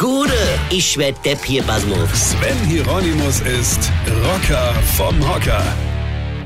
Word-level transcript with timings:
Gude, 0.00 0.32
ich 0.70 0.96
werd 0.96 1.22
Depp 1.26 1.44
hier, 1.44 1.62
Basmus. 1.62 2.30
Sven 2.30 2.56
Hieronymus 2.64 3.42
ist 3.42 3.92
Rocker 4.24 4.72
vom 4.96 5.20
Hocker. 5.28 5.62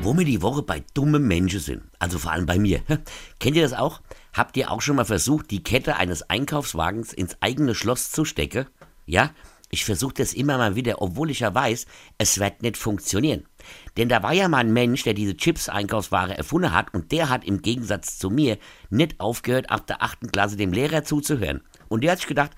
Wo 0.01 0.13
wir 0.13 0.25
die 0.25 0.41
Woche 0.41 0.61
bei 0.61 0.83
dummen 0.93 1.25
Menschen 1.25 1.61
sind, 1.61 1.83
also 1.97 2.19
vor 2.19 2.33
allem 2.33 2.45
bei 2.45 2.59
mir. 2.59 2.81
Kennt 3.39 3.55
ihr 3.55 3.63
das 3.63 3.71
auch? 3.71 4.01
Habt 4.33 4.57
ihr 4.57 4.71
auch 4.71 4.81
schon 4.81 4.97
mal 4.97 5.05
versucht, 5.05 5.51
die 5.51 5.63
Kette 5.63 5.95
eines 5.95 6.29
Einkaufswagens 6.29 7.13
ins 7.13 7.37
eigene 7.39 7.75
Schloss 7.75 8.11
zu 8.11 8.25
stecken? 8.25 8.65
Ja? 9.05 9.31
Ich 9.69 9.85
versuche 9.85 10.15
das 10.15 10.33
immer 10.33 10.57
mal 10.57 10.75
wieder, 10.75 11.01
obwohl 11.01 11.31
ich 11.31 11.39
ja 11.39 11.55
weiß, 11.55 11.85
es 12.17 12.37
wird 12.41 12.61
nicht 12.61 12.75
funktionieren. 12.75 13.45
Denn 13.95 14.09
da 14.09 14.21
war 14.21 14.33
ja 14.33 14.49
mal 14.49 14.57
ein 14.57 14.73
Mensch, 14.73 15.03
der 15.03 15.13
diese 15.13 15.37
Chips-Einkaufsware 15.37 16.37
erfunden 16.37 16.73
hat 16.73 16.93
und 16.93 17.13
der 17.13 17.29
hat 17.29 17.45
im 17.45 17.61
Gegensatz 17.61 18.17
zu 18.17 18.29
mir 18.29 18.57
nicht 18.89 19.17
aufgehört, 19.21 19.69
ab 19.69 19.87
der 19.87 20.03
achten 20.03 20.29
Klasse 20.29 20.57
dem 20.57 20.73
Lehrer 20.73 21.05
zuzuhören. 21.05 21.61
Und 21.87 22.03
der 22.03 22.11
hat 22.11 22.17
sich 22.17 22.27
gedacht, 22.27 22.51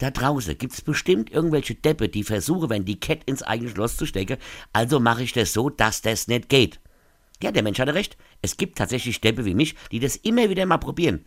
da 0.00 0.10
draußen 0.10 0.56
gibt 0.56 0.72
es 0.72 0.80
bestimmt 0.80 1.30
irgendwelche 1.30 1.74
Deppe, 1.74 2.08
die 2.08 2.24
versuchen, 2.24 2.70
wenn 2.70 2.86
die 2.86 2.98
Kette 2.98 3.24
ins 3.26 3.42
eigene 3.42 3.70
Schloss 3.70 3.98
zu 3.98 4.06
stecken, 4.06 4.38
also 4.72 4.98
mache 4.98 5.22
ich 5.22 5.34
das 5.34 5.52
so, 5.52 5.68
dass 5.68 6.00
das 6.00 6.26
nicht 6.26 6.48
geht. 6.48 6.80
Ja, 7.42 7.52
der 7.52 7.62
Mensch 7.62 7.78
hatte 7.78 7.94
recht. 7.94 8.16
Es 8.40 8.56
gibt 8.56 8.78
tatsächlich 8.78 9.20
Deppe 9.20 9.44
wie 9.44 9.54
mich, 9.54 9.74
die 9.92 10.00
das 10.00 10.16
immer 10.16 10.48
wieder 10.48 10.64
mal 10.64 10.78
probieren. 10.78 11.26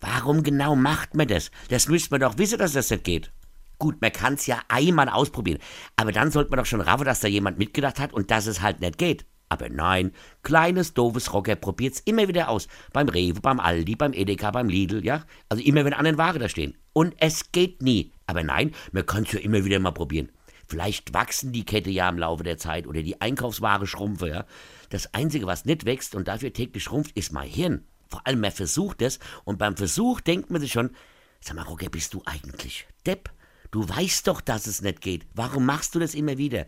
Warum 0.00 0.42
genau 0.42 0.74
macht 0.74 1.14
man 1.14 1.28
das? 1.28 1.52
Das 1.68 1.88
müsste 1.88 2.10
man 2.10 2.20
doch 2.20 2.38
wissen, 2.38 2.58
dass 2.58 2.72
das 2.72 2.90
nicht 2.90 3.04
geht. 3.04 3.32
Gut, 3.78 4.00
man 4.00 4.12
kann 4.12 4.34
es 4.34 4.46
ja 4.46 4.60
einmal 4.66 5.08
ausprobieren. 5.08 5.60
Aber 5.94 6.10
dann 6.10 6.32
sollte 6.32 6.50
man 6.50 6.58
doch 6.58 6.66
schon 6.66 6.80
raffen, 6.80 7.04
dass 7.04 7.20
da 7.20 7.28
jemand 7.28 7.58
mitgedacht 7.58 8.00
hat 8.00 8.12
und 8.12 8.32
dass 8.32 8.46
es 8.46 8.62
halt 8.62 8.80
nicht 8.80 8.98
geht. 8.98 9.26
Aber 9.48 9.68
nein, 9.68 10.12
kleines, 10.42 10.92
doofes 10.94 11.32
Rocker 11.32 11.56
probiert's 11.56 12.00
immer 12.00 12.28
wieder 12.28 12.48
aus. 12.48 12.68
Beim 12.92 13.08
Rewe, 13.08 13.40
beim 13.40 13.60
Aldi, 13.60 13.96
beim 13.96 14.12
Edeka, 14.12 14.50
beim 14.50 14.68
Lidl, 14.68 15.04
ja? 15.04 15.24
Also 15.48 15.62
immer, 15.62 15.84
wenn 15.84 15.94
anderen 15.94 16.18
Ware 16.18 16.38
da 16.38 16.48
stehen. 16.48 16.76
Und 16.98 17.14
es 17.20 17.52
geht 17.52 17.80
nie. 17.80 18.10
Aber 18.26 18.42
nein, 18.42 18.74
man 18.90 19.06
kann's 19.06 19.30
ja 19.30 19.38
immer 19.38 19.64
wieder 19.64 19.78
mal 19.78 19.92
probieren. 19.92 20.32
Vielleicht 20.66 21.14
wachsen 21.14 21.52
die 21.52 21.64
Kette 21.64 21.90
ja 21.90 22.08
im 22.08 22.18
Laufe 22.18 22.42
der 22.42 22.58
Zeit 22.58 22.88
oder 22.88 23.04
die 23.04 23.20
Einkaufsware 23.20 23.86
schrumpfe, 23.86 24.28
ja? 24.28 24.46
Das 24.88 25.14
Einzige, 25.14 25.46
was 25.46 25.64
nicht 25.64 25.84
wächst 25.84 26.16
und 26.16 26.26
dafür 26.26 26.52
täglich 26.52 26.82
schrumpft, 26.82 27.16
ist 27.16 27.32
mein 27.32 27.48
Hirn. 27.48 27.86
Vor 28.08 28.26
allem, 28.26 28.40
man 28.40 28.50
versucht 28.50 29.00
es 29.00 29.20
und 29.44 29.60
beim 29.60 29.76
Versuch 29.76 30.20
denkt 30.20 30.50
man 30.50 30.60
sich 30.60 30.72
schon, 30.72 30.90
sag 31.38 31.54
mal, 31.54 31.62
Rocker, 31.62 31.88
bist 31.88 32.14
du 32.14 32.22
eigentlich 32.24 32.88
Depp? 33.06 33.30
Du 33.70 33.88
weißt 33.88 34.26
doch, 34.26 34.40
dass 34.40 34.66
es 34.66 34.82
nicht 34.82 35.00
geht. 35.00 35.24
Warum 35.34 35.66
machst 35.66 35.94
du 35.94 36.00
das 36.00 36.16
immer 36.16 36.36
wieder? 36.36 36.66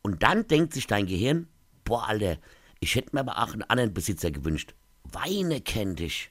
Und 0.00 0.22
dann 0.22 0.46
denkt 0.46 0.74
sich 0.74 0.86
dein 0.86 1.06
Gehirn, 1.06 1.48
boah, 1.82 2.06
Alter, 2.06 2.38
ich 2.78 2.94
hätte 2.94 3.10
mir 3.14 3.20
aber 3.22 3.42
auch 3.42 3.52
einen 3.52 3.64
anderen 3.64 3.92
Besitzer 3.92 4.30
gewünscht. 4.30 4.74
Weine 5.02 5.60
kennt 5.60 5.98
dich. 5.98 6.30